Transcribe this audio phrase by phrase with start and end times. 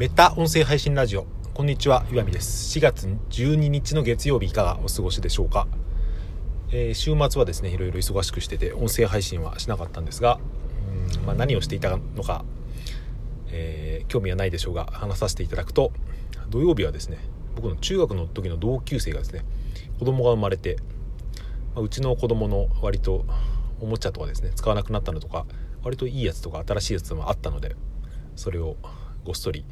[0.00, 1.26] メタ音声配信ラジオ。
[1.52, 2.78] こんにちは岩見です。
[2.78, 5.68] 4月12日の月曜日いかがお過ごしでしょうか、
[6.72, 10.40] えー、週末はですねいろいろ忙しくしてて音声配信はしなかったんですが
[11.18, 12.46] うん、まあ、何をしていたのか、
[13.48, 15.92] えー、興味はないでしょうが話させていただくと
[16.48, 17.18] 土曜日はですね
[17.54, 19.44] 僕の中学の時の同級生がですね
[19.98, 20.78] 子供が生まれて、
[21.74, 23.26] まあ、うちの子供の割と
[23.82, 25.44] おもちゃとかですね使わなくなったのとか
[25.82, 27.76] 割といいやつとか新しいやつもあったので
[28.34, 28.78] それを
[29.24, 29.66] ごっそり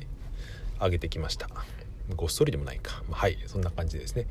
[0.80, 1.48] 上げてきました。
[2.16, 4.27] ごっそりでもないか、まあ、はいそんな感じですね。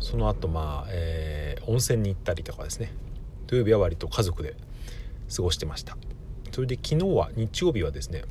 [0.00, 2.92] その後まあ、えー、温泉に行ったりとかですね。
[3.46, 4.56] 土曜日は割と家族で
[5.34, 5.96] 過ごしてました。
[6.52, 8.24] それで昨日は日曜日はですね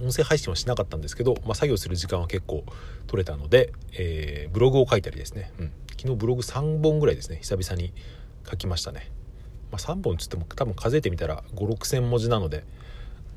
[0.00, 2.64] 音声配信はしなかったんですけど、まあ、作業する時間は結構
[3.06, 7.92] 取れたので、えー、ブログを書いたりですね、うん、昨日ブログ3本ぐらいですね久々に
[8.48, 9.10] 書きましたね、
[9.70, 12.64] まあ、3本つっても多分数えてみたら5 6千文字なので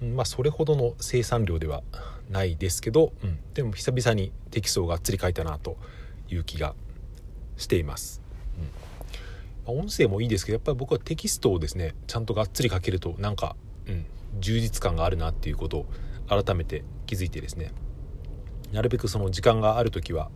[0.01, 1.83] まあそれほどの生産量では
[2.29, 5.77] ないですけど、うん、でも久々にテキストをがっつり書いたなと
[6.29, 6.75] いう気が
[7.57, 8.21] しています、
[8.57, 8.63] うん
[9.75, 13.55] まあ、音声もいいですけどやっぱり僕はテキストをですねちゃんとがっつり書けるとなんか、
[13.87, 14.05] うん、
[14.39, 15.85] 充実感があるなっていうことを
[16.27, 17.71] 改めて気づいてですね。
[18.71, 20.29] なるべくその時間がある時は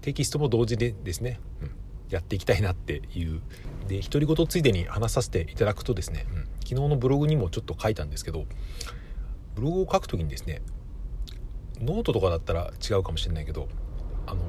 [0.00, 1.70] テキストも同時でですね、うん、
[2.10, 3.40] やっていきたいなっていう。
[3.86, 8.46] で独り言ついでに話させていただくとですね、うん、昨日のブログにもちょっと書いたんですけど
[9.56, 10.62] ブログを書く時にですね
[11.80, 13.68] ノートとかだったら違うかもしれないけど
[14.26, 14.40] あの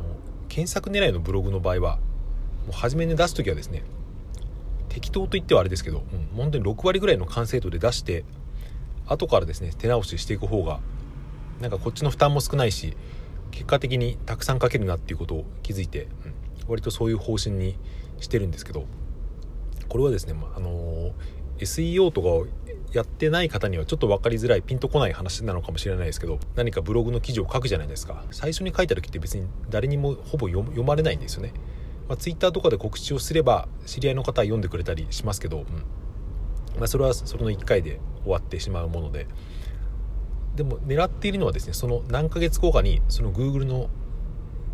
[0.50, 2.02] 検索狙いのブログの場合はも
[2.70, 3.84] う初めに出す時はですね
[4.90, 8.26] 適当と言ってはあれですけど、うん、本当に6割ぐらいの完成度で出して
[9.06, 10.80] 後からですね手直ししていく方が
[11.62, 12.96] なんかこっちの負担も少ないし
[13.52, 16.10] 結果的にたくさん書けるなっていうことを気づいて、うん、
[16.68, 17.78] 割とそういう方針に
[18.20, 18.86] してるんですけど
[19.88, 21.12] これはですね、まあの
[21.60, 22.48] SEO とかを
[22.94, 28.24] やってない方にはちょっと分かりづらいピンとこない話なのかもしれないですけど何かブログの記事を書くじゃないですか。
[28.32, 31.54] 最初に書いた時って別に誰にもほぼ読まれないんですよね、
[32.08, 35.66] まあ、Twitter とかで告知をすれば知り合いの方は読んでくれたりしますけど、うん。
[36.78, 39.28] まあ、それはその1回で終わってしまうもので。
[40.56, 43.90] でも狙っているのはですねその何ヶ月後かにその Google の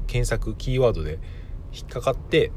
[0.07, 1.19] 検索キーワードで
[1.73, 2.51] 引っかかって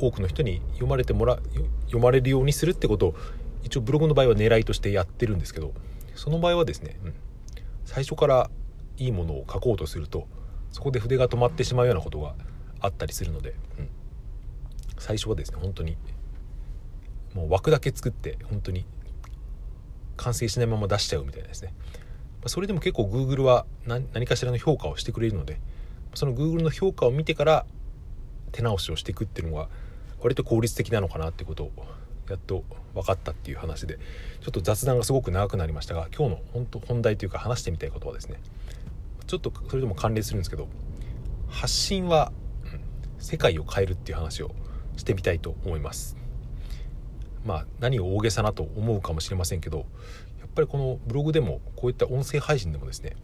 [0.00, 1.40] 多くの人に読まれてもら
[1.86, 3.14] 読まれるようにするってことを
[3.62, 5.72] 一応ブログの場合は狙いとしてやってるんですけど
[6.14, 7.14] その場合はですね、うん、
[7.84, 8.50] 最初から
[8.96, 10.26] いいものを書こうとすると
[10.72, 12.34] そこで筆が止まってしまうようなことが
[12.80, 13.88] あったりするので、うん、
[14.98, 15.96] 最初はですね本当に
[17.34, 18.84] もう枠だけ作って本当に
[20.16, 21.72] 完成しないまま出しちゃうみたいなですね。
[22.46, 25.60] それでも結構 Google は何かしらの評価をしてくれるので
[26.14, 27.66] その Google の評価を見てから
[28.52, 29.68] 手直しをしていくっていうのが
[30.20, 31.72] 割と効率的なのかなってことを
[32.32, 33.98] やっと分かったっていう話で
[34.40, 38.40] ちょっと雑談がすごく長くなりましたが今日の本当本題というか話してみたいことはですね
[39.26, 40.68] ちょっとそれとも関連するんですけど
[41.48, 42.30] 発信は、
[43.18, 44.50] 世界を変えるっていう話を
[44.96, 46.16] してみたいと思います
[47.44, 49.84] まあ何を大げさなと思うかもしれませんけどや
[50.46, 53.16] っぱりこのブログでもこういった音声配信でもですね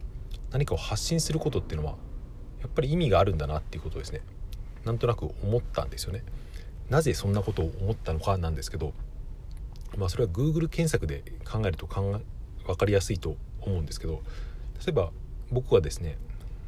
[0.51, 1.97] 何かを発信することっていうのは
[2.61, 4.23] やっぱり意味があるんだなっていうことをですね
[4.85, 6.23] なんとなく思ったんですよね。
[6.91, 8.93] なぜそんなことを思ったのかなんですけど、
[9.97, 14.23] まあ、それは Google 検索で考えると考え分かりやすいと思うんですけど
[14.85, 15.11] 例えば
[15.51, 16.19] 僕はですね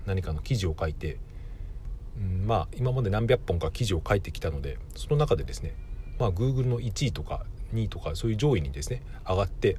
[0.07, 1.19] 何かの記事を書いて、
[2.19, 5.75] うん、まあ今まで何百本か記事を書いてきたのでその中でですね、
[6.19, 7.45] まあ、Google の1位とか
[7.75, 9.77] 2位とかそういう上位にですね上がって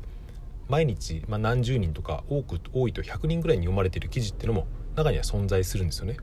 [0.70, 6.18] 毎日、まあ、何十人とか多く多いと100人ぐらいに読まれている記事っていうのも中には存在するんですよね。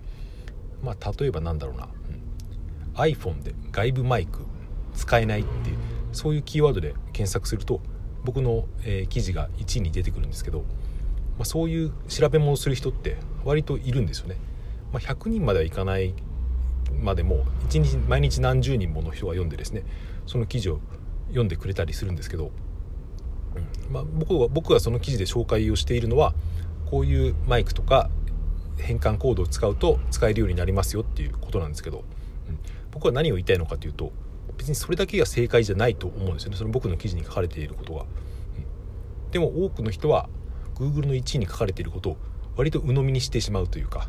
[0.82, 1.88] まあ、例えばなんだろうな、
[2.94, 4.40] iPhone で外部マイク
[4.94, 5.76] 使えないっていう
[6.12, 7.80] そういうキーワードで検索すると
[8.24, 14.36] 僕の、えー、記事が1位に出てくるんですけど、まあ、そういう調べ物をする人って割といるんですよね。
[14.92, 16.14] まあ、100人まではいかない
[17.02, 19.84] までも1日毎日何十人もの人が読んでですね
[20.26, 20.80] その記事を
[21.28, 22.52] 読んでくれたりするんですけど、
[23.56, 26.34] うんまあ、僕は僕がその記事で紹介をしているのは
[26.86, 28.10] こういうマイクとか
[28.78, 32.04] 変換コードを使うと使えるようになりますよっていうことなんですけど
[32.48, 32.58] うん
[32.94, 34.12] 僕は何を言いたいのかというと
[34.56, 36.56] 別にそれだけが正解じゃないと思うんですよね。
[36.56, 40.28] その僕の記事に書かれていることが、うん、でも多くの人は
[40.76, 42.16] Google の1位に書かれていることを
[42.56, 44.08] 割と鵜呑みにしてしまうというか、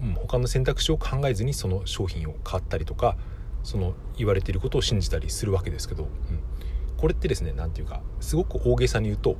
[0.00, 3.16] うん、うん、他の選択肢を考えずにその商品を買ったりとか
[3.64, 6.10] その言われていることを信じたりするわけですけど、うん、
[6.96, 9.36] これってですね何て言うかすごく大げさに言うと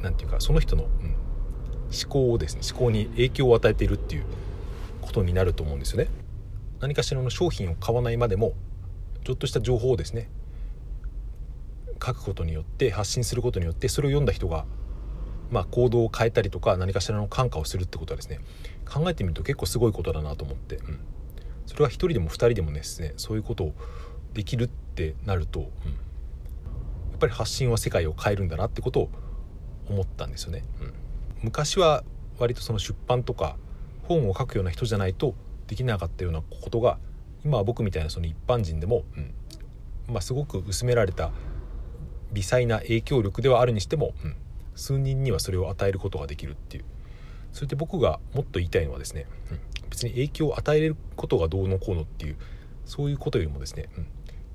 [0.00, 4.24] 何て言うかその人の、うん、思考をですね思考に影響を与えているっていう
[5.16, 6.08] ことになると思うんですよね。
[6.80, 8.52] 何かしらの商品を買わないまでも
[9.24, 10.28] ちょっとした情報をですね
[12.04, 14.66] 書くことによって発信することによってそれを読んだ人が
[15.48, 18.40] まあ、行動を変えたりとか何かしらの感化をするってことはですね
[18.84, 20.98] 考えてみると結構すごいことだなと思って、うん、
[21.66, 23.74] それは1人でも2人でもですねそういうことを
[24.34, 25.70] できるってなると、うん、や
[27.14, 29.10] っぱり発信は世界を変えるんだなってことを
[29.88, 30.64] 思ったんですよね。
[30.80, 30.94] うん、
[31.42, 32.02] 昔は
[32.38, 33.56] 割とその出版とか
[34.06, 35.34] 本を書くような人じゃないと
[35.66, 36.98] できなかったようなことが
[37.44, 39.34] 今は僕みたいなその一般人でも、うん。
[40.08, 41.32] まあ、すごく薄められた
[42.32, 44.36] 微細な影響力ではあるにしても、うん、
[44.74, 46.84] 数人にはそれを与えることができるっていう。
[47.52, 52.36] それで僕がもっと言いたいのはですね、うん、別に影響を与えることがどうのこうのっていう
[52.84, 54.06] そういうことよりもですね、うん、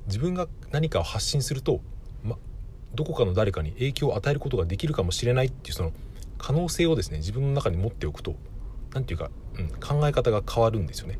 [0.05, 1.81] 自分が何かを発信すると、
[2.23, 2.37] ま、
[2.93, 5.91] どこかの誰かに影響を与えることができるかもしれないっていうその
[6.37, 8.35] 可能性をですね自分の中に持っておくと
[8.93, 11.19] 何て言うか、うん、考え方が変わるんですよね。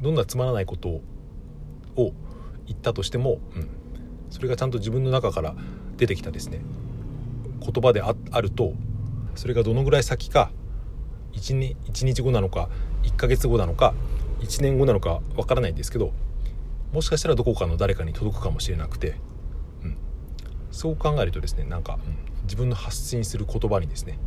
[0.00, 0.88] どんなつまらないこと
[1.96, 2.12] を
[2.66, 3.68] 言ったとしても、うん、
[4.30, 5.54] それがちゃんと自分の中から
[5.96, 6.60] 出てきたですね
[7.60, 8.74] 言葉であると
[9.34, 10.50] それがどのぐらい先か
[11.32, 12.68] 1, 日1日後なのか
[13.04, 13.94] 1ヶ月後なのか
[14.40, 16.12] 1年後なのかわからないんですけど
[16.92, 19.16] もしかしたらどこかの誰かに届くかもしれなくて、
[19.82, 19.96] うん、
[20.70, 24.18] そう考えるとですねなんか、うん、自分の発信する言葉にですね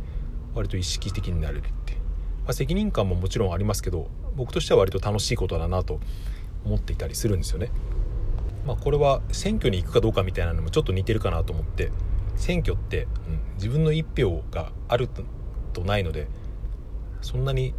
[0.54, 1.96] 割と意識的になれるって、
[2.50, 6.00] あ、責任感ももちろんありますけど僕としては割と楽しいことだなと
[6.64, 7.70] 思っていたりするんですよね。
[8.66, 11.90] まあ、これは選挙に行くかどうかみたいなのもちょっと似てるかなと思って
[12.36, 15.08] 選挙って、うん、自分の一票がある
[15.72, 16.28] とないので
[17.22, 17.74] そんなに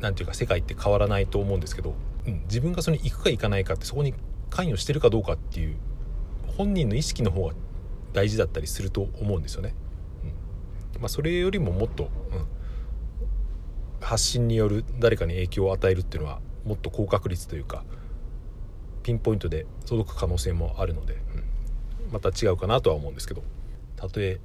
[0.00, 1.94] 何て言うか世界って変わらないと思うんですけど、
[2.26, 4.14] うん、自分がそれに行くか行かないかってそこに
[4.50, 5.76] 関与してるかどうかっていう
[6.56, 7.54] 本人の意識の方が
[8.12, 9.74] 大事だったりすると思うんですよね。
[10.94, 12.46] うんまあ、それよりももっと、うん、
[14.00, 17.84] 発信による誰かに影響を与えるっていうのはもっと高確率というか
[19.02, 23.42] ピンポイントで届く可能性もあるので、うん、また違うかなとは思うんですけど。
[23.96, 24.40] たとえ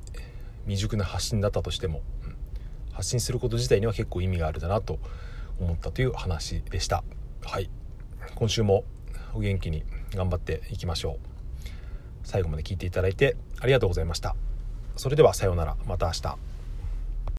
[0.65, 2.35] 未熟な発信だったとしても、うん、
[2.93, 4.99] 発信すること自体には結構意味があるだなと
[5.59, 7.03] 思ったという話でした。
[7.43, 7.69] はい。
[8.35, 8.83] 今週も
[9.33, 9.83] お元気に
[10.15, 11.67] 頑張っていきましょう。
[12.23, 14.35] 最後まで聞いていただいてありがとうございました。
[14.95, 15.75] それではさようなら。
[15.85, 16.50] また明日。